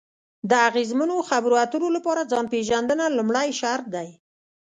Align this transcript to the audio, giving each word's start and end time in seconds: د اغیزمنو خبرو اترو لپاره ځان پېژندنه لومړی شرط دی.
د 0.49 0.51
اغیزمنو 0.69 1.17
خبرو 1.29 1.55
اترو 1.63 1.89
لپاره 1.97 2.29
ځان 2.31 2.45
پېژندنه 2.53 3.03
لومړی 3.17 3.49
شرط 3.59 3.85
دی. 3.95 4.09